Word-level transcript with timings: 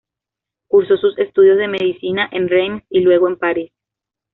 Cursó 0.67 0.97
sus 0.97 1.15
estudios 1.19 1.59
de 1.59 1.67
medicina 1.67 2.27
en 2.31 2.49
Reims, 2.49 2.81
y 2.89 3.01
luego 3.01 3.27
en 3.27 3.37
París. 3.37 3.71